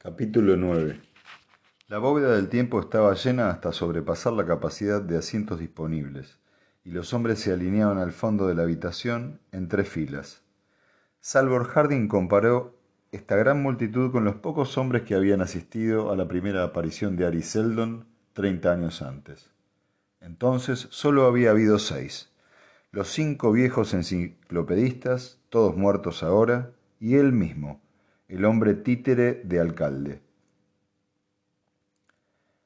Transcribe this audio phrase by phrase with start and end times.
[0.00, 1.00] Capítulo 9
[1.88, 6.38] La bóveda del tiempo estaba llena hasta sobrepasar la capacidad de asientos disponibles,
[6.84, 10.42] y los hombres se alineaban al fondo de la habitación en tres filas.
[11.18, 12.78] Salvor Harding comparó
[13.10, 17.26] esta gran multitud con los pocos hombres que habían asistido a la primera aparición de
[17.26, 19.50] Ari Seldon treinta años antes.
[20.20, 22.30] Entonces solo había habido seis.
[22.92, 26.70] Los cinco viejos enciclopedistas, todos muertos ahora,
[27.00, 27.80] y él mismo,
[28.28, 30.20] el hombre títere de alcalde.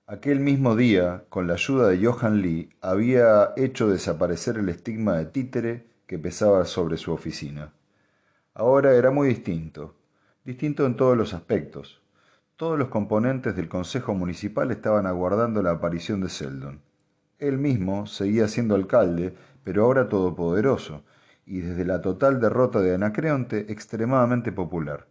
[0.09, 5.27] Aquel mismo día, con la ayuda de Johan Lee, había hecho desaparecer el estigma de
[5.27, 7.73] títere que pesaba sobre su oficina.
[8.55, 9.95] Ahora era muy distinto,
[10.45, 12.03] distinto en todos los aspectos.
[12.57, 16.81] Todos los componentes del Consejo Municipal estaban aguardando la aparición de Seldon.
[17.39, 21.05] Él mismo seguía siendo alcalde, pero ahora todopoderoso,
[21.47, 25.07] y desde la total derrota de Anacreonte extremadamente popular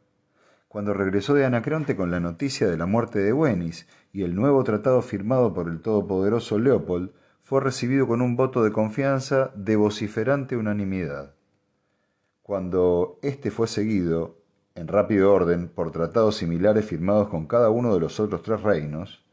[0.71, 4.63] cuando regresó de Anacreonte con la noticia de la muerte de Wenis y el nuevo
[4.63, 7.11] tratado firmado por el todopoderoso Leopold,
[7.43, 11.33] fue recibido con un voto de confianza de vociferante unanimidad.
[12.41, 14.37] Cuando éste fue seguido,
[14.73, 19.25] en rápido orden, por tratados similares firmados con cada uno de los otros tres reinos,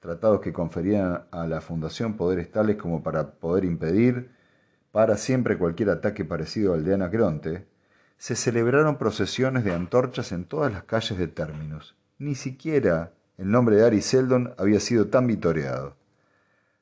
[0.00, 4.32] tratados que conferían a la Fundación poderes tales como para poder impedir
[4.90, 7.69] para siempre cualquier ataque parecido al de Anacreonte,
[8.20, 11.96] se celebraron procesiones de antorchas en todas las calles de términos.
[12.18, 15.96] Ni siquiera el nombre de Ari Seldon había sido tan vitoreado.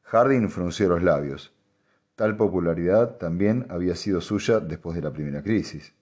[0.02, 1.54] Harding frunció los labios.
[2.16, 5.94] Tal popularidad también había sido suya después de la primera crisis.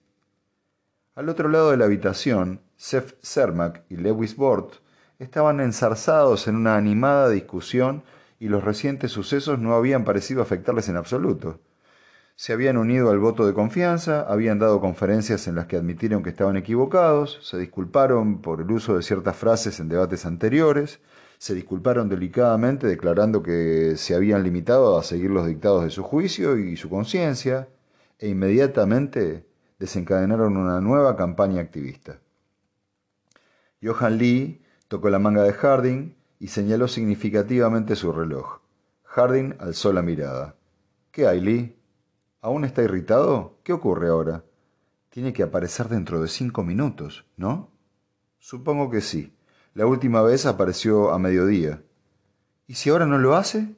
[1.13, 4.77] Al otro lado de la habitación, Seth Cermak y Lewis Bort
[5.19, 8.01] estaban enzarzados en una animada discusión
[8.39, 11.59] y los recientes sucesos no habían parecido afectarles en absoluto
[12.37, 16.29] se habían unido al voto de confianza, habían dado conferencias en las que admitieron que
[16.29, 20.99] estaban equivocados, se disculparon por el uso de ciertas frases en debates anteriores,
[21.39, 26.59] se disculparon delicadamente declarando que se habían limitado a seguir los dictados de su juicio
[26.59, 27.69] y su conciencia,
[28.19, 29.47] e inmediatamente
[29.79, 32.19] desencadenaron una nueva campaña activista.
[33.81, 38.59] Johan Lee tocó la manga de Harding y señaló significativamente su reloj.
[39.05, 40.55] Harding alzó la mirada.
[41.11, 41.76] ¿Qué hay, Lee?
[42.47, 43.59] ¿Aún está irritado?
[43.65, 44.45] ¿Qué ocurre ahora?
[45.09, 47.73] Tiene que aparecer dentro de cinco minutos, ¿no?
[48.39, 49.35] Supongo que sí.
[49.73, 51.83] La última vez apareció a mediodía.
[52.65, 53.75] ¿Y si ahora no lo hace?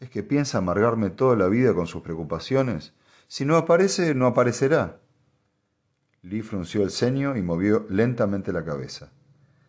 [0.00, 2.94] ¿Es que piensa amargarme toda la vida con sus preocupaciones?
[3.28, 4.98] Si no aparece, no aparecerá.
[6.22, 9.12] Lee frunció el ceño y movió lentamente la cabeza.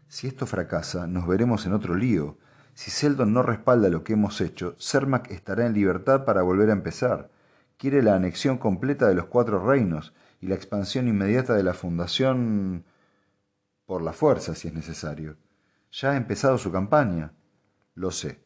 [0.07, 2.37] Si esto fracasa, nos veremos en otro lío.
[2.73, 6.73] Si Seldon no respalda lo que hemos hecho, Cermac estará en libertad para volver a
[6.73, 7.32] empezar
[7.83, 12.85] quiere la anexión completa de los cuatro reinos y la expansión inmediata de la fundación
[13.85, 15.35] por la fuerza, si es necesario.
[15.91, 17.33] Ya ha empezado su campaña.
[17.93, 18.39] Lo sé.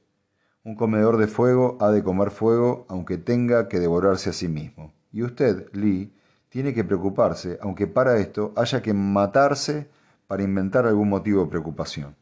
[0.64, 4.96] Un comedor de fuego ha de comer fuego aunque tenga que devorarse a sí mismo.
[5.12, 6.12] Y usted, Lee,
[6.50, 9.88] tiene que preocuparse, aunque para esto haya que matarse
[10.26, 12.16] para inventar algún motivo de preocupación.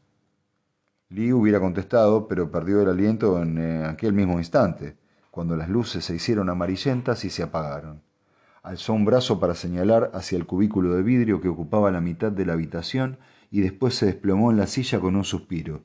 [1.08, 4.98] Lee hubiera contestado, pero perdió el aliento en eh, aquel mismo instante
[5.36, 8.00] cuando las luces se hicieron amarillentas y se apagaron.
[8.62, 12.46] Alzó un brazo para señalar hacia el cubículo de vidrio que ocupaba la mitad de
[12.46, 13.18] la habitación
[13.50, 15.82] y después se desplomó en la silla con un suspiro.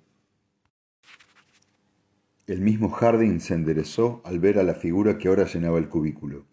[2.48, 6.46] El mismo Harding se enderezó al ver a la figura que ahora llenaba el cubículo.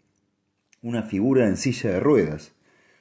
[0.83, 2.51] Una figura en silla de ruedas.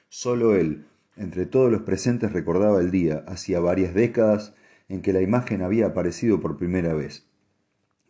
[0.08, 0.86] Solo él,
[1.16, 4.54] entre todos los presentes, recordaba el día, hacía varias décadas,
[4.88, 7.28] en que la imagen había aparecido por primera vez.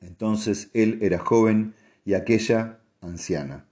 [0.00, 3.66] Entonces él era joven y aquella anciana.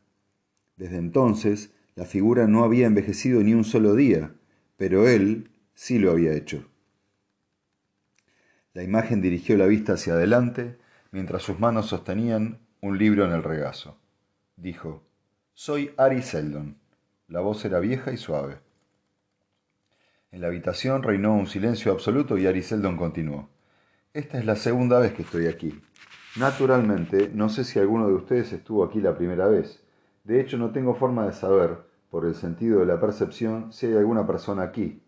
[0.76, 4.34] Desde entonces la figura no había envejecido ni un solo día,
[4.76, 6.68] pero él sí lo había hecho.
[8.74, 10.78] La imagen dirigió la vista hacia adelante
[11.10, 13.98] mientras sus manos sostenían un libro en el regazo.
[14.56, 15.02] Dijo,
[15.54, 16.76] Soy Ari Seldon.
[17.28, 18.58] La voz era vieja y suave.
[20.30, 23.48] En la habitación reinó un silencio absoluto y Ari Seldon continuó.
[24.16, 25.78] Esta es la segunda vez que estoy aquí.
[26.38, 29.84] Naturalmente, no sé si alguno de ustedes estuvo aquí la primera vez.
[30.24, 33.92] De hecho, no tengo forma de saber, por el sentido de la percepción, si hay
[33.92, 35.02] alguna persona aquí.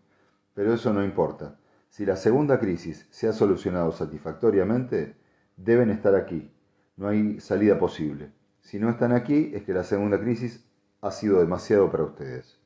[0.53, 1.57] Pero eso no importa.
[1.89, 5.15] Si la segunda crisis se ha solucionado satisfactoriamente,
[5.57, 6.51] deben estar aquí.
[6.95, 8.31] No hay salida posible.
[8.61, 10.69] Si no están aquí, es que la segunda crisis
[11.01, 12.59] ha sido demasiado para ustedes.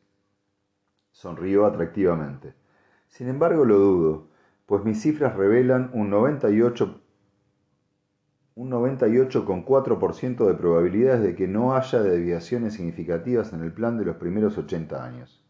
[1.10, 2.54] Sonrió atractivamente.
[3.08, 4.33] Sin embargo, lo dudo,
[4.66, 7.00] pues mis cifras revelan un 98
[8.56, 14.18] un 98,4% de probabilidades de que no haya deviaciones significativas en el plan de los
[14.18, 15.44] primeros 80 años.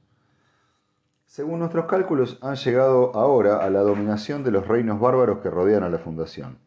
[1.25, 5.83] Según nuestros cálculos, han llegado ahora a la dominación de los reinos bárbaros que rodean
[5.83, 6.59] a la Fundación.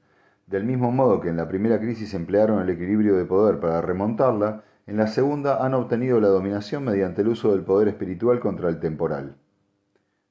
[0.46, 4.64] Del mismo modo que en la primera crisis emplearon el equilibrio de poder para remontarla,
[4.86, 8.78] en la segunda han obtenido la dominación mediante el uso del poder espiritual contra el
[8.78, 9.36] temporal.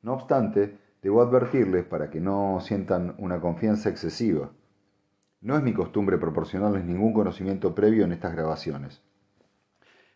[0.02, 4.50] No obstante, debo advertirles para que no sientan una confianza excesiva.
[5.40, 9.04] No es mi costumbre proporcionarles ningún conocimiento previo en estas grabaciones.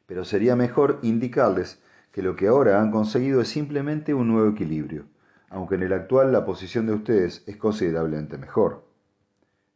[0.08, 1.80] Pero sería mejor indicarles
[2.12, 5.06] que lo que ahora han conseguido es simplemente un nuevo equilibrio,
[5.52, 8.84] aunque en el actual la posición de ustedes es considerablemente mejor.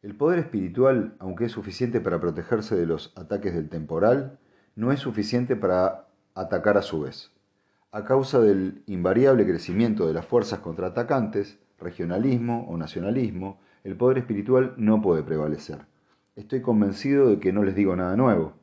[0.01, 4.39] El poder espiritual, aunque es suficiente para protegerse de los ataques del temporal,
[4.75, 7.32] no es suficiente para atacar a su vez.
[7.95, 14.73] A causa del invariable crecimiento de las fuerzas contraatacantes, regionalismo o nacionalismo, el poder espiritual
[14.77, 15.85] no puede prevalecer.
[16.35, 18.53] Estoy convencido de que no les digo nada nuevo.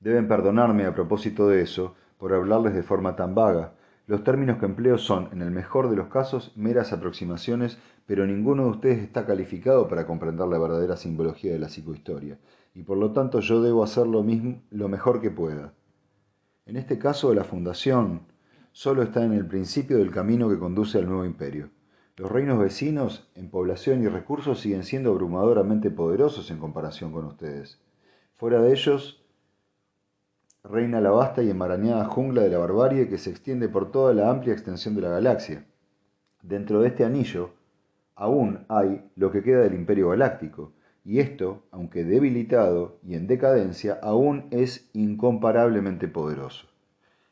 [0.00, 3.74] Deben perdonarme a propósito de eso por hablarles de forma tan vaga.
[4.06, 7.76] Los términos que empleo son, en el mejor de los casos, meras aproximaciones,
[8.06, 12.38] pero ninguno de ustedes está calificado para comprender la verdadera simbología de la psicohistoria
[12.74, 15.74] y por lo tanto yo debo hacer lo, mismo, lo mejor que pueda.
[16.64, 18.22] En este caso, la fundación
[18.70, 21.70] solo está en el principio del camino que conduce al nuevo imperio.
[22.16, 27.80] Los reinos vecinos, en población y recursos, siguen siendo abrumadoramente poderosos en comparación con ustedes.
[28.34, 29.24] Fuera de ellos,
[30.62, 34.30] reina la vasta y enmarañada jungla de la barbarie que se extiende por toda la
[34.30, 35.66] amplia extensión de la galaxia.
[36.42, 37.50] Dentro de este anillo,
[38.14, 40.72] aún hay lo que queda del imperio galáctico,
[41.04, 46.68] y esto, aunque debilitado y en decadencia, aún es incomparablemente poderoso.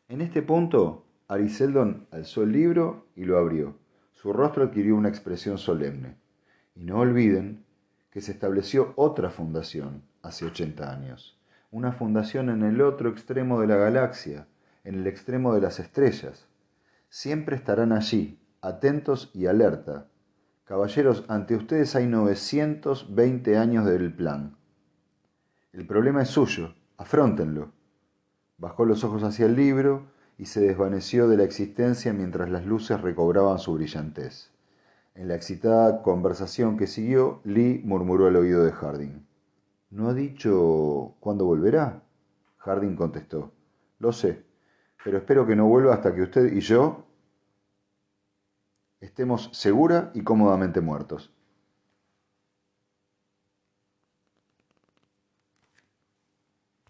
[0.08, 3.76] En este punto, Ariseldon alzó el libro y lo abrió.
[4.12, 6.16] Su rostro adquirió una expresión solemne.
[6.74, 7.64] Y no olviden
[8.10, 11.38] que se estableció otra fundación hace 80 años.
[11.70, 14.48] Una fundación en el otro extremo de la galaxia,
[14.82, 16.48] en el extremo de las estrellas.
[17.08, 20.09] Siempre estarán allí, atentos y alerta,
[20.70, 24.56] Caballeros, ante ustedes hay 920 años del plan.
[25.72, 27.72] El problema es suyo, afróntenlo.
[28.56, 30.04] Bajó los ojos hacia el libro
[30.38, 34.52] y se desvaneció de la existencia mientras las luces recobraban su brillantez.
[35.16, 39.26] En la excitada conversación que siguió, Lee murmuró al oído de Harding.
[39.90, 42.04] ¿No ha dicho cuándo volverá?
[42.58, 43.50] Harding contestó.
[43.98, 44.44] Lo sé,
[45.02, 47.09] pero espero que no vuelva hasta que usted y yo
[49.00, 51.32] estemos segura y cómodamente muertos.